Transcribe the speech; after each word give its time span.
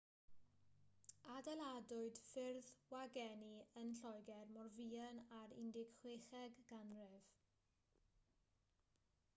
adeiladwyd 1.33 2.21
ffyrdd 2.29 2.69
wagenni 2.93 3.51
yn 3.81 3.93
lloegr 3.99 4.49
mor 4.55 4.71
fuan 4.79 5.21
â'r 5.41 5.55
16eg 5.75 6.59
ganrif 6.73 7.29